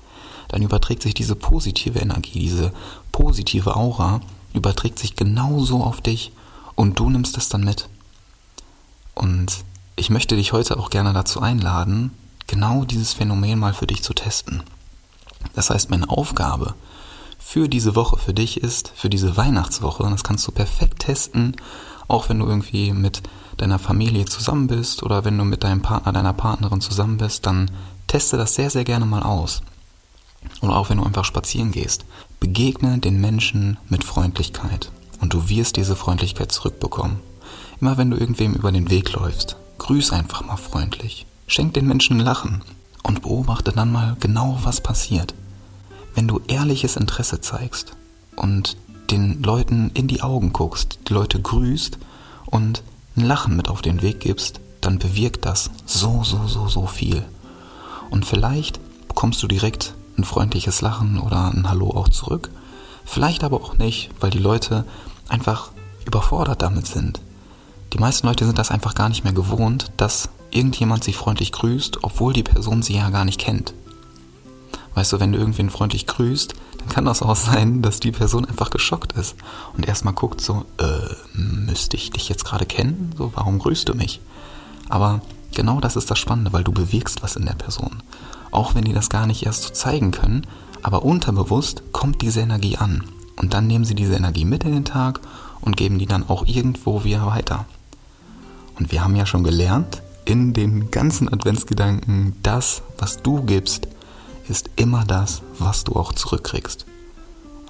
Dann 0.48 0.60
überträgt 0.60 1.02
sich 1.02 1.14
diese 1.14 1.36
positive 1.36 2.00
Energie, 2.00 2.40
diese 2.40 2.72
positive 3.12 3.76
Aura, 3.76 4.20
überträgt 4.52 4.98
sich 4.98 5.14
genauso 5.14 5.84
auf 5.84 6.00
dich 6.00 6.32
und 6.74 6.98
du 6.98 7.10
nimmst 7.10 7.36
es 7.38 7.48
dann 7.48 7.62
mit. 7.62 7.88
Und 9.14 9.64
ich 9.94 10.10
möchte 10.10 10.34
dich 10.34 10.52
heute 10.52 10.78
auch 10.78 10.90
gerne 10.90 11.12
dazu 11.12 11.40
einladen, 11.40 12.10
genau 12.48 12.84
dieses 12.84 13.12
Phänomen 13.12 13.60
mal 13.60 13.72
für 13.72 13.86
dich 13.86 14.02
zu 14.02 14.12
testen. 14.14 14.64
Das 15.54 15.70
heißt, 15.70 15.90
meine 15.90 16.08
Aufgabe 16.08 16.74
für 17.46 17.68
diese 17.68 17.94
Woche 17.94 18.16
für 18.16 18.32
dich 18.32 18.56
ist, 18.62 18.90
für 18.96 19.10
diese 19.10 19.36
Weihnachtswoche. 19.36 20.02
Und 20.02 20.10
das 20.12 20.24
kannst 20.24 20.46
du 20.48 20.50
perfekt 20.50 21.00
testen, 21.00 21.54
auch 22.08 22.28
wenn 22.28 22.38
du 22.38 22.46
irgendwie 22.46 22.92
mit 22.92 23.22
deiner 23.58 23.78
Familie 23.78 24.24
zusammen 24.24 24.66
bist 24.66 25.02
oder 25.02 25.24
wenn 25.24 25.38
du 25.38 25.44
mit 25.44 25.62
deinem 25.62 25.82
Partner, 25.82 26.12
deiner 26.12 26.32
Partnerin 26.32 26.80
zusammen 26.80 27.18
bist, 27.18 27.46
dann 27.46 27.70
teste 28.08 28.38
das 28.38 28.54
sehr, 28.54 28.70
sehr 28.70 28.84
gerne 28.84 29.04
mal 29.04 29.22
aus. 29.22 29.62
Oder 30.62 30.74
auch 30.74 30.90
wenn 30.90 30.96
du 30.98 31.04
einfach 31.04 31.24
spazieren 31.24 31.70
gehst. 31.70 32.04
Begegne 32.40 32.98
den 32.98 33.20
Menschen 33.20 33.76
mit 33.88 34.04
Freundlichkeit 34.04 34.90
und 35.20 35.32
du 35.32 35.48
wirst 35.48 35.76
diese 35.76 35.96
Freundlichkeit 35.96 36.50
zurückbekommen. 36.50 37.20
Immer 37.80 37.98
wenn 37.98 38.10
du 38.10 38.16
irgendwem 38.16 38.54
über 38.54 38.72
den 38.72 38.90
Weg 38.90 39.12
läufst, 39.12 39.56
grüß 39.78 40.12
einfach 40.12 40.44
mal 40.44 40.56
freundlich. 40.56 41.26
Schenk 41.46 41.74
den 41.74 41.86
Menschen 41.86 42.18
ein 42.18 42.24
Lachen 42.24 42.62
und 43.02 43.22
beobachte 43.22 43.70
dann 43.70 43.92
mal 43.92 44.16
genau, 44.18 44.58
was 44.64 44.80
passiert. 44.80 45.34
Wenn 46.14 46.28
du 46.28 46.40
ehrliches 46.46 46.96
Interesse 46.96 47.40
zeigst 47.40 47.92
und 48.36 48.76
den 49.10 49.42
Leuten 49.42 49.90
in 49.94 50.06
die 50.06 50.22
Augen 50.22 50.52
guckst, 50.52 50.98
die 51.08 51.12
Leute 51.12 51.40
grüßt 51.40 51.98
und 52.46 52.82
ein 53.16 53.24
Lachen 53.24 53.56
mit 53.56 53.68
auf 53.68 53.82
den 53.82 54.02
Weg 54.02 54.20
gibst, 54.20 54.60
dann 54.80 54.98
bewirkt 54.98 55.44
das 55.44 55.70
so, 55.86 56.22
so, 56.24 56.46
so, 56.46 56.68
so 56.68 56.86
viel. 56.86 57.24
Und 58.10 58.24
vielleicht 58.24 58.80
bekommst 59.08 59.42
du 59.42 59.48
direkt 59.48 59.94
ein 60.16 60.24
freundliches 60.24 60.80
Lachen 60.80 61.18
oder 61.18 61.50
ein 61.52 61.68
Hallo 61.68 61.90
auch 61.90 62.08
zurück. 62.08 62.50
Vielleicht 63.04 63.44
aber 63.44 63.56
auch 63.56 63.76
nicht, 63.78 64.10
weil 64.20 64.30
die 64.30 64.38
Leute 64.38 64.84
einfach 65.28 65.70
überfordert 66.06 66.62
damit 66.62 66.86
sind. 66.86 67.20
Die 67.92 67.98
meisten 67.98 68.26
Leute 68.26 68.44
sind 68.46 68.58
das 68.58 68.70
einfach 68.70 68.94
gar 68.94 69.08
nicht 69.08 69.24
mehr 69.24 69.32
gewohnt, 69.32 69.92
dass 69.96 70.28
irgendjemand 70.50 71.04
sie 71.04 71.12
freundlich 71.12 71.52
grüßt, 71.52 72.02
obwohl 72.02 72.32
die 72.32 72.42
Person 72.42 72.82
sie 72.82 72.96
ja 72.96 73.10
gar 73.10 73.24
nicht 73.24 73.40
kennt. 73.40 73.74
Weißt 74.94 75.12
du, 75.12 75.20
wenn 75.20 75.32
du 75.32 75.38
irgendwen 75.38 75.70
freundlich 75.70 76.06
grüßt, 76.06 76.54
dann 76.78 76.88
kann 76.88 77.04
das 77.04 77.22
auch 77.22 77.36
sein, 77.36 77.82
dass 77.82 78.00
die 78.00 78.12
Person 78.12 78.44
einfach 78.44 78.70
geschockt 78.70 79.12
ist 79.12 79.34
und 79.76 79.86
erstmal 79.86 80.14
guckt 80.14 80.40
so, 80.40 80.64
äh, 80.78 81.36
müsste 81.36 81.96
ich 81.96 82.10
dich 82.10 82.28
jetzt 82.28 82.44
gerade 82.44 82.66
kennen? 82.66 83.12
So, 83.18 83.32
warum 83.34 83.58
grüßt 83.58 83.88
du 83.88 83.94
mich? 83.94 84.20
Aber 84.88 85.20
genau 85.54 85.80
das 85.80 85.96
ist 85.96 86.10
das 86.10 86.18
Spannende, 86.18 86.52
weil 86.52 86.64
du 86.64 86.72
bewirkst 86.72 87.22
was 87.22 87.36
in 87.36 87.46
der 87.46 87.54
Person. 87.54 88.02
Auch 88.50 88.74
wenn 88.74 88.84
die 88.84 88.92
das 88.92 89.08
gar 89.08 89.26
nicht 89.26 89.44
erst 89.44 89.64
so 89.64 89.70
zeigen 89.70 90.12
können, 90.12 90.46
aber 90.82 91.04
unterbewusst 91.04 91.82
kommt 91.92 92.22
diese 92.22 92.40
Energie 92.40 92.76
an. 92.76 93.04
Und 93.36 93.54
dann 93.54 93.66
nehmen 93.66 93.84
sie 93.84 93.94
diese 93.94 94.14
Energie 94.14 94.44
mit 94.44 94.64
in 94.64 94.72
den 94.72 94.84
Tag 94.84 95.20
und 95.60 95.76
geben 95.76 95.98
die 95.98 96.06
dann 96.06 96.28
auch 96.28 96.46
irgendwo 96.46 97.02
wieder 97.02 97.26
weiter. 97.26 97.64
Und 98.78 98.92
wir 98.92 99.02
haben 99.02 99.16
ja 99.16 99.26
schon 99.26 99.44
gelernt, 99.44 100.02
in 100.24 100.52
den 100.52 100.90
ganzen 100.90 101.32
Adventsgedanken, 101.32 102.36
das, 102.42 102.82
was 102.98 103.22
du 103.22 103.42
gibst, 103.42 103.88
ist 104.48 104.70
immer 104.76 105.04
das, 105.04 105.42
was 105.58 105.84
du 105.84 105.94
auch 105.94 106.12
zurückkriegst. 106.12 106.86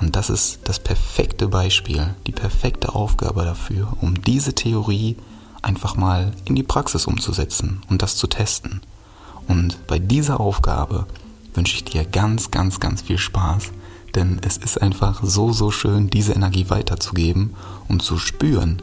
Und 0.01 0.17
das 0.17 0.31
ist 0.31 0.61
das 0.65 0.81
perfekte 0.81 1.49
Beispiel, 1.49 2.15
die 2.27 2.33
perfekte 2.33 2.95
Aufgabe 2.95 3.45
dafür, 3.45 3.97
um 4.01 4.23
diese 4.23 4.55
Theorie 4.55 5.17
einfach 5.63 5.97
mal 5.97 6.33
in 6.45 6.57
die 6.57 6.63
Praxis 6.63 7.07
umzusetzen 7.07 7.81
und 7.89 8.03
das 8.03 8.17
zu 8.17 8.27
testen. 8.27 8.81
Und 9.47 9.87
bei 9.87 9.99
dieser 9.99 10.41
Aufgabe 10.41 11.07
wünsche 11.55 11.77
ich 11.77 11.85
dir 11.85 12.05
ganz, 12.05 12.51
ganz, 12.51 12.81
ganz 12.81 13.03
viel 13.03 13.19
Spaß, 13.19 13.71
denn 14.15 14.41
es 14.43 14.57
ist 14.57 14.81
einfach 14.81 15.23
so, 15.23 15.53
so 15.53 15.71
schön, 15.71 16.11
diese 16.11 16.33
Energie 16.33 16.71
weiterzugeben 16.71 17.55
und 17.89 18.03
zu 18.03 18.19
spüren, 18.19 18.83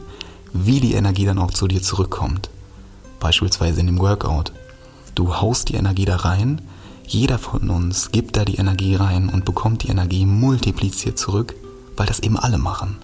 wie 0.52 0.80
die 0.80 0.94
Energie 0.94 1.24
dann 1.24 1.38
auch 1.38 1.50
zu 1.50 1.68
dir 1.68 1.82
zurückkommt. 1.82 2.50
Beispielsweise 3.20 3.80
in 3.80 3.86
dem 3.86 3.98
Workout. 3.98 4.52
Du 5.14 5.36
haust 5.36 5.68
die 5.68 5.74
Energie 5.74 6.04
da 6.04 6.16
rein, 6.16 6.62
jeder 7.06 7.38
von 7.38 7.70
uns 7.70 8.10
gibt 8.10 8.36
da 8.36 8.44
die 8.44 8.56
Energie 8.56 8.94
rein 8.94 9.28
und 9.28 9.44
bekommt 9.44 9.82
die 9.82 9.88
Energie 9.88 10.26
multipliziert 10.26 11.18
zurück, 11.18 11.54
weil 11.96 12.06
das 12.06 12.20
eben 12.20 12.38
alle 12.38 12.58
machen. 12.58 12.96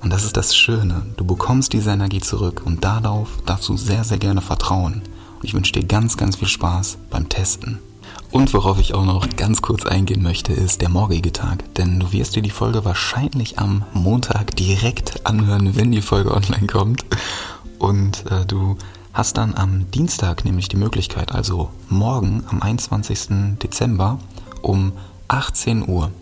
Und 0.00 0.10
das 0.10 0.24
ist 0.24 0.36
das 0.36 0.56
Schöne, 0.56 1.06
du 1.16 1.24
bekommst 1.24 1.72
diese 1.72 1.90
Energie 1.90 2.20
zurück 2.20 2.62
und 2.64 2.84
darauf 2.84 3.28
darfst 3.46 3.68
du 3.68 3.76
sehr, 3.76 4.04
sehr 4.04 4.18
gerne 4.18 4.40
vertrauen. 4.40 5.02
Und 5.36 5.44
ich 5.44 5.54
wünsche 5.54 5.72
dir 5.72 5.84
ganz, 5.84 6.16
ganz 6.16 6.36
viel 6.36 6.48
Spaß 6.48 6.98
beim 7.10 7.28
Testen. 7.28 7.78
Und 8.30 8.52
worauf 8.52 8.78
ich 8.78 8.94
auch 8.94 9.04
noch 9.04 9.28
ganz 9.36 9.62
kurz 9.62 9.86
eingehen 9.86 10.22
möchte, 10.22 10.52
ist 10.52 10.82
der 10.82 10.90
morgige 10.90 11.32
Tag. 11.32 11.74
Denn 11.74 11.98
du 11.98 12.12
wirst 12.12 12.36
dir 12.36 12.42
die 12.42 12.50
Folge 12.50 12.84
wahrscheinlich 12.84 13.58
am 13.58 13.84
Montag 13.94 14.54
direkt 14.56 15.26
anhören, 15.26 15.76
wenn 15.76 15.92
die 15.92 16.02
Folge 16.02 16.34
online 16.34 16.66
kommt. 16.66 17.04
Und 17.78 18.24
äh, 18.30 18.44
du 18.44 18.76
hast 19.18 19.36
dann 19.36 19.56
am 19.56 19.90
Dienstag 19.90 20.44
nämlich 20.44 20.68
die 20.68 20.76
Möglichkeit, 20.76 21.32
also 21.32 21.70
morgen 21.88 22.44
am 22.46 22.62
21. 22.62 23.58
Dezember 23.60 24.20
um 24.62 24.92
18 25.26 25.88
Uhr, 25.88 26.12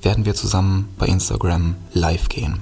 werden 0.00 0.24
wir 0.24 0.36
zusammen 0.36 0.94
bei 0.96 1.06
Instagram 1.06 1.74
live 1.92 2.28
gehen. 2.28 2.60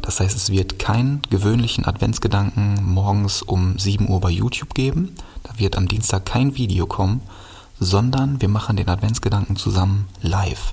Das 0.00 0.20
heißt, 0.20 0.34
es 0.34 0.48
wird 0.48 0.78
keinen 0.78 1.20
gewöhnlichen 1.28 1.84
Adventsgedanken 1.84 2.82
morgens 2.82 3.42
um 3.42 3.78
7 3.78 4.08
Uhr 4.08 4.20
bei 4.20 4.30
YouTube 4.30 4.72
geben. 4.72 5.14
Da 5.42 5.58
wird 5.58 5.76
am 5.76 5.86
Dienstag 5.86 6.24
kein 6.24 6.56
Video 6.56 6.86
kommen, 6.86 7.20
sondern 7.78 8.40
wir 8.40 8.48
machen 8.48 8.78
den 8.78 8.88
Adventsgedanken 8.88 9.56
zusammen 9.56 10.08
live. 10.22 10.72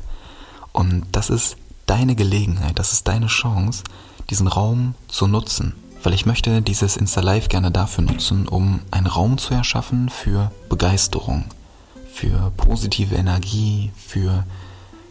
Und 0.72 1.04
das 1.12 1.30
ist 1.30 1.58
deine 1.86 2.16
Gelegenheit, 2.16 2.80
das 2.80 2.94
ist 2.94 3.10
deine 3.10 3.28
Chance, 3.28 3.84
diesen 4.30 4.48
Raum 4.48 4.96
zu 5.10 5.28
nutzen. 5.28 5.81
Weil 6.04 6.14
ich 6.14 6.26
möchte 6.26 6.62
dieses 6.62 6.98
Insta-Live 6.98 7.48
gerne 7.48 7.72
dafür 7.72 8.04
nutzen, 8.04 8.48
um 8.48 8.82
einen 8.90 9.08
Raum 9.08 9.38
zu 9.38 9.54
erschaffen 9.54 10.10
für 10.10 10.52
Begeisterung, 10.70 11.46
für 12.12 12.52
positive 12.58 13.16
Energie, 13.16 13.92
für 13.96 14.46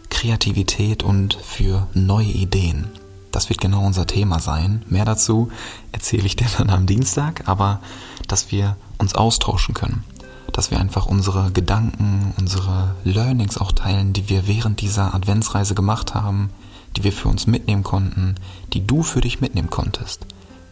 Kreativität 0.08 1.02
und 1.02 1.34
für 1.34 1.86
neue 1.94 2.26
Ideen. 2.26 2.88
Das 3.30 3.48
wird 3.48 3.60
genau 3.60 3.86
unser 3.86 4.06
Thema 4.06 4.40
sein. 4.40 4.82
Mehr 4.88 5.04
dazu 5.04 5.50
erzähle 5.92 6.26
ich 6.26 6.34
dir 6.34 6.48
dann 6.58 6.70
am 6.70 6.86
Dienstag, 6.86 7.46
aber 7.46 7.80
dass 8.26 8.50
wir 8.50 8.76
uns 8.98 9.14
austauschen 9.14 9.74
können 9.74 10.04
dass 10.52 10.70
wir 10.70 10.80
einfach 10.80 11.06
unsere 11.06 11.50
Gedanken, 11.52 12.34
unsere 12.38 12.94
Learnings 13.04 13.58
auch 13.58 13.72
teilen, 13.72 14.12
die 14.12 14.28
wir 14.28 14.46
während 14.46 14.80
dieser 14.80 15.14
Adventsreise 15.14 15.74
gemacht 15.74 16.14
haben, 16.14 16.50
die 16.96 17.04
wir 17.04 17.12
für 17.12 17.28
uns 17.28 17.46
mitnehmen 17.46 17.82
konnten, 17.84 18.34
die 18.72 18.86
du 18.86 19.02
für 19.02 19.20
dich 19.20 19.40
mitnehmen 19.40 19.70
konntest. 19.70 20.26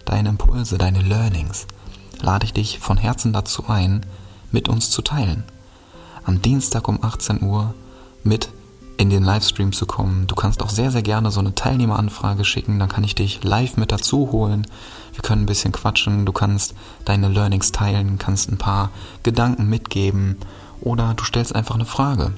Deine 0.08 0.30
Impulse, 0.30 0.78
deine 0.78 1.02
Learnings 1.02 1.66
lade 2.22 2.46
ich 2.46 2.54
dich 2.54 2.78
von 2.78 2.96
Herzen 2.96 3.34
dazu 3.34 3.68
ein, 3.68 4.06
mit 4.50 4.66
uns 4.70 4.90
zu 4.90 5.02
teilen. 5.02 5.44
Am 6.24 6.40
Dienstag 6.40 6.88
um 6.88 7.04
18 7.04 7.42
Uhr 7.42 7.74
mit 8.24 8.48
in 8.96 9.10
den 9.10 9.22
Livestream 9.22 9.70
zu 9.70 9.84
kommen. 9.84 10.26
Du 10.26 10.34
kannst 10.34 10.62
auch 10.62 10.70
sehr, 10.70 10.90
sehr 10.90 11.02
gerne 11.02 11.30
so 11.30 11.40
eine 11.40 11.54
Teilnehmeranfrage 11.54 12.46
schicken, 12.46 12.78
dann 12.78 12.88
kann 12.88 13.04
ich 13.04 13.16
dich 13.16 13.44
live 13.44 13.76
mit 13.76 13.92
dazu 13.92 14.32
holen. 14.32 14.66
Wir 15.12 15.20
können 15.20 15.42
ein 15.42 15.46
bisschen 15.46 15.72
quatschen, 15.72 16.24
du 16.24 16.32
kannst 16.32 16.74
deine 17.04 17.28
Learnings 17.28 17.70
teilen, 17.70 18.16
kannst 18.18 18.50
ein 18.50 18.56
paar 18.56 18.88
Gedanken 19.24 19.68
mitgeben 19.68 20.38
oder 20.80 21.12
du 21.12 21.24
stellst 21.24 21.54
einfach 21.54 21.74
eine 21.74 21.84
Frage. 21.84 22.32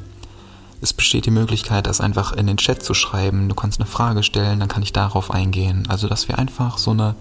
Es 0.82 0.92
besteht 0.92 1.26
die 1.26 1.30
Möglichkeit, 1.30 1.86
das 1.86 2.00
einfach 2.00 2.32
in 2.32 2.46
den 2.46 2.56
Chat 2.56 2.82
zu 2.82 2.94
schreiben. 2.94 3.48
Du 3.48 3.54
kannst 3.54 3.78
eine 3.78 3.88
Frage 3.88 4.24
stellen, 4.24 4.58
dann 4.58 4.68
kann 4.68 4.82
ich 4.82 4.92
darauf 4.92 5.30
eingehen. 5.30 5.86
Also, 5.88 6.08
dass 6.08 6.26
wir 6.26 6.38
einfach 6.38 6.78
so 6.78 6.92
eine 6.92 7.14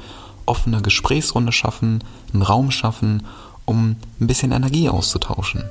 offene 0.50 0.82
Gesprächsrunde 0.82 1.52
schaffen, 1.52 2.04
einen 2.34 2.42
Raum 2.42 2.72
schaffen, 2.72 3.26
um 3.66 3.96
ein 4.20 4.28
bisschen 4.28 4.52
Energie 4.52 4.90
auszutauschen 4.90 5.64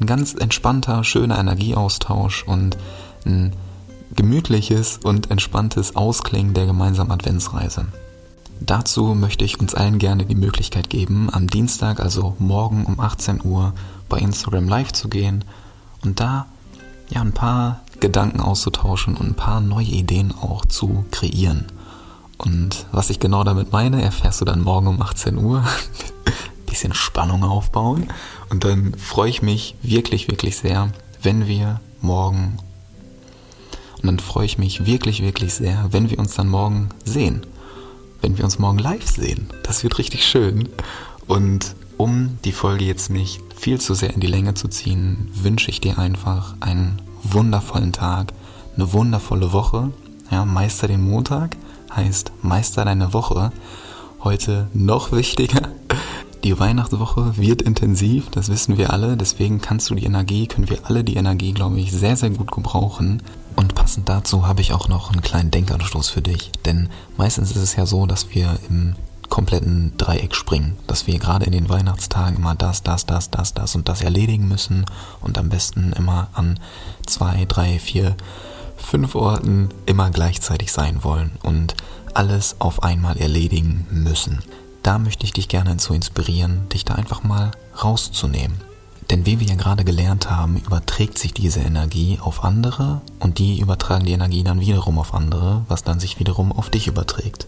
ein 0.00 0.06
ganz 0.06 0.34
entspannter, 0.34 1.04
schöner 1.04 1.38
Energieaustausch 1.38 2.44
und 2.44 2.76
ein 3.24 3.52
gemütliches 4.14 4.98
und 5.02 5.30
entspanntes 5.30 5.96
Ausklingen 5.96 6.54
der 6.54 6.66
gemeinsamen 6.66 7.10
Adventsreise. 7.10 7.86
Dazu 8.60 9.14
möchte 9.14 9.44
ich 9.44 9.60
uns 9.60 9.74
allen 9.74 9.98
gerne 9.98 10.24
die 10.24 10.34
Möglichkeit 10.34 10.88
geben, 10.88 11.28
am 11.32 11.48
Dienstag, 11.48 12.00
also 12.00 12.36
morgen 12.38 12.84
um 12.84 13.00
18 13.00 13.40
Uhr, 13.44 13.72
bei 14.08 14.18
Instagram 14.18 14.68
live 14.68 14.92
zu 14.92 15.08
gehen 15.08 15.44
und 16.04 16.20
da 16.20 16.46
ja 17.10 17.20
ein 17.20 17.32
paar 17.32 17.80
Gedanken 18.00 18.40
auszutauschen 18.40 19.16
und 19.16 19.26
ein 19.26 19.34
paar 19.34 19.60
neue 19.60 19.86
Ideen 19.86 20.32
auch 20.32 20.64
zu 20.64 21.04
kreieren. 21.10 21.66
Und 22.38 22.86
was 22.92 23.10
ich 23.10 23.20
genau 23.20 23.44
damit 23.44 23.72
meine, 23.72 24.02
erfährst 24.02 24.40
du 24.40 24.44
dann 24.44 24.62
morgen 24.62 24.86
um 24.88 25.00
18 25.00 25.38
Uhr. 25.38 25.64
bisschen 26.74 26.92
Spannung 26.92 27.44
aufbauen. 27.44 28.08
Und 28.50 28.64
dann 28.64 28.94
freue 28.94 29.30
ich 29.30 29.42
mich 29.42 29.76
wirklich, 29.82 30.26
wirklich 30.26 30.56
sehr, 30.56 30.90
wenn 31.22 31.46
wir 31.46 31.80
morgen, 32.00 32.58
und 33.96 34.06
dann 34.06 34.18
freue 34.18 34.44
ich 34.44 34.58
mich 34.58 34.84
wirklich, 34.84 35.22
wirklich 35.22 35.54
sehr, 35.54 35.86
wenn 35.92 36.10
wir 36.10 36.18
uns 36.18 36.34
dann 36.34 36.48
morgen 36.48 36.88
sehen. 37.04 37.46
Wenn 38.20 38.36
wir 38.36 38.44
uns 38.44 38.58
morgen 38.58 38.78
live 38.78 39.08
sehen. 39.08 39.48
Das 39.62 39.84
wird 39.84 39.98
richtig 39.98 40.26
schön. 40.26 40.68
Und 41.28 41.76
um 41.96 42.38
die 42.44 42.52
Folge 42.52 42.84
jetzt 42.84 43.08
nicht 43.08 43.40
viel 43.56 43.80
zu 43.80 43.94
sehr 43.94 44.12
in 44.12 44.20
die 44.20 44.26
Länge 44.26 44.54
zu 44.54 44.66
ziehen, 44.66 45.30
wünsche 45.32 45.70
ich 45.70 45.80
dir 45.80 45.98
einfach 45.98 46.56
einen 46.58 47.00
wundervollen 47.22 47.92
Tag, 47.92 48.32
eine 48.74 48.92
wundervolle 48.92 49.52
Woche. 49.52 49.92
Ja, 50.30 50.44
Meister 50.44 50.88
den 50.88 51.08
Montag 51.08 51.56
heißt 51.96 52.32
Meister 52.42 52.84
deine 52.84 53.12
Woche. 53.12 53.52
Heute 54.22 54.68
noch 54.72 55.12
wichtiger, 55.12 55.68
die 56.44 56.58
Weihnachtswoche 56.58 57.36
wird 57.38 57.62
intensiv, 57.62 58.30
das 58.30 58.50
wissen 58.50 58.76
wir 58.76 58.92
alle, 58.92 59.16
deswegen 59.16 59.60
kannst 59.60 59.88
du 59.88 59.94
die 59.94 60.04
Energie, 60.04 60.46
können 60.46 60.68
wir 60.68 60.84
alle 60.84 61.02
die 61.02 61.16
Energie, 61.16 61.52
glaube 61.52 61.78
ich, 61.78 61.90
sehr, 61.90 62.16
sehr 62.16 62.30
gut 62.30 62.52
gebrauchen. 62.52 63.22
Und 63.56 63.74
passend 63.74 64.08
dazu 64.08 64.46
habe 64.46 64.60
ich 64.60 64.72
auch 64.72 64.88
noch 64.88 65.10
einen 65.10 65.22
kleinen 65.22 65.50
Denkanstoß 65.50 66.10
für 66.10 66.20
dich. 66.20 66.50
Denn 66.66 66.90
meistens 67.16 67.50
ist 67.52 67.62
es 67.62 67.76
ja 67.76 67.86
so, 67.86 68.04
dass 68.06 68.34
wir 68.34 68.58
im 68.68 68.94
kompletten 69.30 69.94
Dreieck 69.96 70.34
springen, 70.34 70.76
dass 70.86 71.06
wir 71.06 71.18
gerade 71.18 71.46
in 71.46 71.52
den 71.52 71.68
Weihnachtstagen 71.68 72.36
immer 72.36 72.54
das, 72.54 72.82
das, 72.82 73.06
das, 73.06 73.30
das, 73.30 73.54
das 73.54 73.74
und 73.74 73.88
das 73.88 74.02
erledigen 74.02 74.46
müssen 74.46 74.84
und 75.22 75.38
am 75.38 75.48
besten 75.48 75.92
immer 75.94 76.28
an 76.34 76.60
zwei, 77.06 77.46
drei, 77.46 77.78
vier, 77.78 78.16
fünf 78.76 79.14
Orten 79.14 79.68
immer 79.86 80.10
gleichzeitig 80.10 80.72
sein 80.72 81.04
wollen 81.04 81.32
und 81.42 81.74
alles 82.14 82.56
auf 82.60 82.82
einmal 82.82 83.16
erledigen 83.16 83.86
müssen 83.90 84.42
da 84.84 84.98
möchte 84.98 85.24
ich 85.24 85.32
dich 85.32 85.48
gerne 85.48 85.78
zu 85.78 85.94
inspirieren, 85.94 86.68
dich 86.68 86.84
da 86.84 86.94
einfach 86.94 87.24
mal 87.24 87.50
rauszunehmen. 87.82 88.58
Denn 89.10 89.26
wie 89.26 89.40
wir 89.40 89.46
ja 89.46 89.54
gerade 89.54 89.82
gelernt 89.84 90.30
haben, 90.30 90.58
überträgt 90.58 91.18
sich 91.18 91.32
diese 91.32 91.60
Energie 91.60 92.18
auf 92.20 92.44
andere 92.44 93.00
und 93.18 93.38
die 93.38 93.60
übertragen 93.60 94.04
die 94.04 94.12
Energie 94.12 94.44
dann 94.44 94.60
wiederum 94.60 94.98
auf 94.98 95.14
andere, 95.14 95.62
was 95.68 95.84
dann 95.84 96.00
sich 96.00 96.18
wiederum 96.20 96.52
auf 96.52 96.70
dich 96.70 96.86
überträgt. 96.86 97.46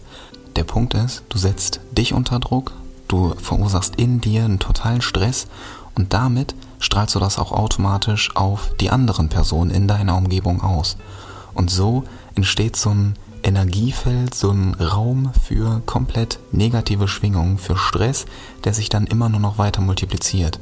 Der 0.55 0.63
Punkt 0.63 0.95
ist, 0.95 1.23
du 1.29 1.37
setzt 1.37 1.79
dich 1.91 2.13
unter 2.13 2.39
Druck, 2.39 2.73
du 3.07 3.35
verursachst 3.35 3.95
in 3.97 4.19
dir 4.19 4.43
einen 4.43 4.59
totalen 4.59 5.01
Stress 5.01 5.47
und 5.93 6.13
damit 6.13 6.55
strahlst 6.79 7.15
du 7.15 7.19
das 7.19 7.37
auch 7.37 7.51
automatisch 7.51 8.35
auf 8.35 8.71
die 8.79 8.89
anderen 8.89 9.29
Personen 9.29 9.71
in 9.71 9.87
deiner 9.87 10.17
Umgebung 10.17 10.61
aus. 10.61 10.97
Und 11.53 11.71
so 11.71 12.03
entsteht 12.35 12.75
so 12.75 12.91
ein 12.91 13.15
Energiefeld, 13.43 14.33
so 14.35 14.51
ein 14.51 14.75
Raum 14.75 15.31
für 15.43 15.81
komplett 15.85 16.39
negative 16.51 17.07
Schwingungen, 17.07 17.57
für 17.57 17.77
Stress, 17.77 18.25
der 18.63 18.73
sich 18.73 18.89
dann 18.89 19.07
immer 19.07 19.29
nur 19.29 19.39
noch 19.39 19.57
weiter 19.57 19.81
multipliziert. 19.81 20.59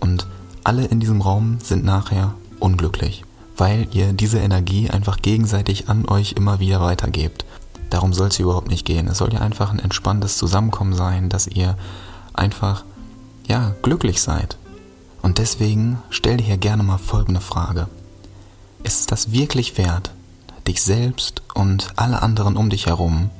Und 0.00 0.26
alle 0.64 0.84
in 0.84 1.00
diesem 1.00 1.20
Raum 1.20 1.58
sind 1.62 1.84
nachher 1.84 2.34
unglücklich, 2.60 3.24
weil 3.56 3.88
ihr 3.92 4.12
diese 4.12 4.38
Energie 4.38 4.88
einfach 4.88 5.18
gegenseitig 5.18 5.88
an 5.88 6.08
euch 6.08 6.32
immer 6.32 6.60
wieder 6.60 6.80
weitergebt. 6.80 7.44
Darum 7.90 8.12
soll 8.12 8.28
es 8.28 8.38
überhaupt 8.38 8.68
nicht 8.68 8.86
gehen. 8.86 9.08
Es 9.08 9.18
soll 9.18 9.34
ja 9.34 9.40
einfach 9.40 9.70
ein 9.70 9.78
entspanntes 9.78 10.38
Zusammenkommen 10.38 10.94
sein, 10.94 11.28
dass 11.28 11.46
ihr 11.46 11.76
einfach, 12.32 12.84
ja, 13.46 13.74
glücklich 13.82 14.22
seid. 14.22 14.56
Und 15.22 15.38
deswegen 15.38 16.02
stell 16.10 16.36
dir 16.36 16.44
hier 16.44 16.56
gerne 16.58 16.82
mal 16.82 16.98
folgende 16.98 17.40
Frage. 17.40 17.88
Ist 18.82 19.00
es 19.00 19.06
das 19.06 19.32
wirklich 19.32 19.78
wert, 19.78 20.12
dich 20.66 20.82
selbst 20.82 21.42
und 21.54 21.92
alle 21.96 22.22
anderen 22.22 22.56
um 22.56 22.68
dich 22.70 22.86
herum 22.86 23.30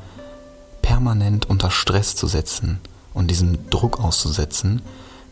permanent 0.80 1.48
unter 1.48 1.70
Stress 1.70 2.14
zu 2.16 2.26
setzen 2.26 2.78
und 3.14 3.30
diesem 3.30 3.68
Druck 3.70 3.98
auszusetzen, 4.00 4.82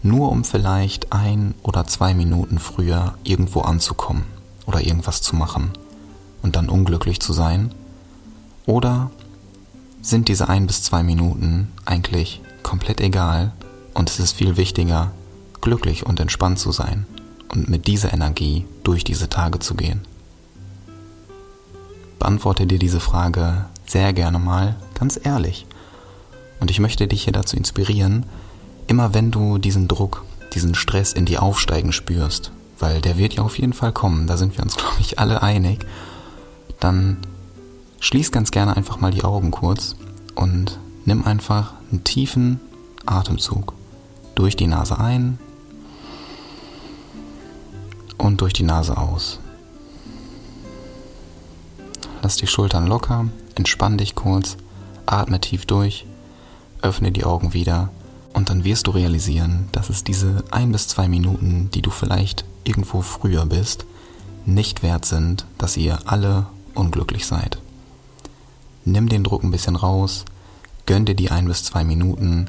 nur 0.02 0.30
um 0.30 0.45
vielleicht 0.45 1.12
ein 1.12 1.54
oder 1.62 1.87
zwei 1.87 2.14
Minuten 2.14 2.59
früher 2.59 3.14
irgendwo 3.25 3.61
anzukommen 3.61 4.25
oder 4.66 4.80
irgendwas 4.80 5.23
zu 5.23 5.37
machen 5.37 5.71
und 6.42 6.57
dann 6.57 6.69
unglücklich 6.69 7.21
zu 7.21 7.33
sein? 7.33 7.73
Oder 8.66 9.11
sind 10.02 10.28
diese 10.28 10.49
ein 10.49 10.66
bis 10.66 10.83
zwei 10.83 11.02
Minuten 11.02 11.71
eigentlich 11.85 12.40
komplett 12.62 13.00
egal 13.00 13.52
und 13.95 14.09
es 14.09 14.19
ist 14.19 14.33
viel 14.33 14.57
wichtiger, 14.57 15.11
glücklich 15.61 16.07
und 16.07 16.21
entspannt 16.21 16.59
zu 16.59 16.73
sein 16.73 17.07
und 17.49 17.69
mit 17.69 17.87
dieser 17.87 18.12
Energie 18.12 18.67
durch 18.83 19.05
diese 19.05 19.29
Tage 19.29 19.59
zu 19.59 19.75
gehen? 19.75 20.02
Beantworte 22.19 22.67
dir 22.67 22.79
diese 22.79 23.00
Frage 23.00 23.64
sehr 23.87 24.12
gerne 24.12 24.38
mal 24.38 24.76
ganz 24.95 25.19
ehrlich. 25.23 25.67
Und 26.61 26.71
ich 26.71 26.79
möchte 26.79 27.09
dich 27.09 27.25
hier 27.25 27.33
dazu 27.33 27.57
inspirieren, 27.57 28.26
immer 28.87 29.14
wenn 29.14 29.31
du 29.31 29.59
diesen 29.59 29.88
Druck, 29.88 30.25
diesen 30.52 30.75
Stress 30.75 31.12
in 31.12 31.25
dir 31.25 31.43
aufsteigen 31.43 31.93
spürst, 31.93 32.52
weil 32.79 33.00
der 33.00 33.17
wird 33.17 33.35
ja 33.35 33.43
auf 33.43 33.59
jeden 33.59 33.73
Fall 33.73 33.93
kommen, 33.93 34.26
da 34.26 34.37
sind 34.37 34.57
wir 34.57 34.62
uns, 34.62 34.76
glaube 34.76 35.00
ich, 35.00 35.19
alle 35.19 35.43
einig, 35.43 35.87
dann 36.79 37.19
schließ 38.00 38.33
ganz 38.33 38.50
gerne 38.50 38.76
einfach 38.76 39.00
mal 39.00 39.11
die 39.11 39.25
Augen 39.25 39.50
kurz 39.50 39.97
und 40.35 40.79
nimm 41.05 41.25
einfach 41.25 41.73
einen 41.90 42.05
tiefen 42.05 42.61
Atemzug 43.07 43.75
durch 44.35 44.57
die 44.57 44.67
Nase 44.67 44.99
ein 44.99 45.38
und 48.30 48.40
durch 48.40 48.52
die 48.52 48.62
Nase 48.62 48.96
aus. 48.96 49.40
Lass 52.22 52.37
die 52.37 52.46
Schultern 52.46 52.87
locker, 52.87 53.26
entspann 53.56 53.99
dich 53.99 54.14
kurz, 54.14 54.56
atme 55.04 55.40
tief 55.40 55.66
durch, 55.66 56.06
öffne 56.80 57.10
die 57.10 57.25
Augen 57.25 57.54
wieder 57.54 57.90
und 58.32 58.49
dann 58.49 58.62
wirst 58.62 58.87
du 58.87 58.92
realisieren, 58.92 59.68
dass 59.72 59.90
es 59.90 60.04
diese 60.04 60.44
ein 60.52 60.70
bis 60.70 60.87
zwei 60.87 61.08
Minuten, 61.08 61.70
die 61.75 61.82
du 61.82 61.90
vielleicht 61.90 62.44
irgendwo 62.62 63.02
früher 63.02 63.46
bist, 63.46 63.84
nicht 64.46 64.84
wert 64.84 65.06
sind, 65.06 65.44
dass 65.58 65.76
ihr 65.76 65.99
alle 66.04 66.46
unglücklich 66.75 67.26
seid. 67.26 67.58
Nimm 68.84 69.08
den 69.08 69.25
Druck 69.25 69.42
ein 69.42 69.50
bisschen 69.50 69.75
raus, 69.75 70.25
gönn 70.87 71.04
dir 71.04 71.16
die 71.16 71.32
ein 71.32 71.46
bis 71.46 71.64
zwei 71.64 71.82
Minuten 71.82 72.46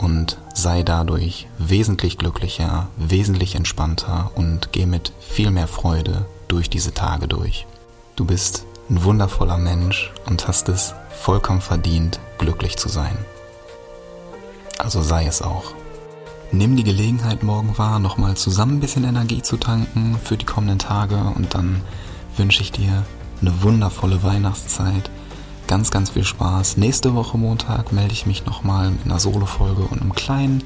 und 0.00 0.38
sei 0.54 0.82
dadurch 0.82 1.46
wesentlich 1.58 2.16
glücklicher, 2.16 2.88
wesentlich 2.96 3.54
entspannter 3.54 4.30
und 4.34 4.72
geh 4.72 4.86
mit 4.86 5.12
viel 5.20 5.50
mehr 5.50 5.68
Freude 5.68 6.24
durch 6.48 6.70
diese 6.70 6.94
Tage 6.94 7.28
durch. 7.28 7.66
Du 8.16 8.24
bist 8.24 8.64
ein 8.88 9.04
wundervoller 9.04 9.58
Mensch 9.58 10.10
und 10.24 10.48
hast 10.48 10.70
es 10.70 10.94
vollkommen 11.10 11.60
verdient, 11.60 12.18
glücklich 12.38 12.78
zu 12.78 12.88
sein. 12.88 13.16
Also 14.78 15.02
sei 15.02 15.26
es 15.26 15.42
auch. 15.42 15.74
Nimm 16.50 16.76
die 16.76 16.84
Gelegenheit 16.84 17.42
morgen 17.42 17.76
wahr, 17.76 17.98
nochmal 17.98 18.36
zusammen 18.38 18.78
ein 18.78 18.80
bisschen 18.80 19.04
Energie 19.04 19.42
zu 19.42 19.58
tanken 19.58 20.18
für 20.24 20.38
die 20.38 20.46
kommenden 20.46 20.78
Tage 20.78 21.16
und 21.36 21.54
dann 21.54 21.82
wünsche 22.36 22.62
ich 22.62 22.72
dir 22.72 23.04
eine 23.42 23.62
wundervolle 23.62 24.22
Weihnachtszeit. 24.22 25.10
Ganz, 25.70 25.92
ganz 25.92 26.10
viel 26.10 26.24
Spaß. 26.24 26.78
Nächste 26.78 27.14
Woche 27.14 27.38
Montag 27.38 27.92
melde 27.92 28.12
ich 28.12 28.26
mich 28.26 28.44
nochmal 28.44 28.90
mit 28.90 29.04
einer 29.04 29.20
Solo-Folge 29.20 29.82
und 29.82 30.00
einem 30.00 30.16
kleinen, 30.16 30.64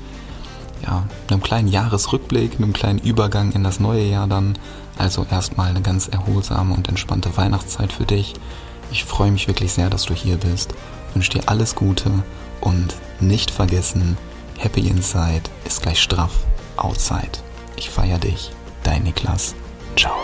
ja, 0.83 1.03
einem 1.29 1.43
kleinen 1.43 1.69
Jahresrückblick, 1.69 2.57
einem 2.57 2.73
kleinen 2.73 3.01
Übergang 3.01 3.53
in 3.53 3.63
das 3.63 3.81
neue 3.81 4.07
Jahr 4.07 4.27
dann. 4.27 4.57
Also 4.97 5.27
erstmal 5.31 5.69
eine 5.69 5.83
ganz 5.83 6.09
erholsame 6.09 6.73
und 6.73 6.89
entspannte 6.89 7.37
Weihnachtszeit 7.37 7.93
für 7.93 8.07
dich. 8.07 8.33
Ich 8.91 9.05
freue 9.05 9.31
mich 9.31 9.47
wirklich 9.47 9.75
sehr, 9.75 9.91
dass 9.91 10.07
du 10.07 10.15
hier 10.15 10.39
bist. 10.39 10.73
Wünsche 11.13 11.33
dir 11.33 11.51
alles 11.51 11.75
Gute 11.75 12.11
und 12.63 12.97
nicht 13.21 13.51
vergessen, 13.51 14.17
Happy 14.57 14.89
Inside 14.89 15.51
ist 15.67 15.83
gleich 15.83 16.01
straff 16.01 16.33
Outside. 16.79 17.43
Ich 17.77 17.91
feiere 17.91 18.19
dich, 18.19 18.53
dein 18.85 19.03
Niklas. 19.03 19.55
Ciao. 19.97 20.15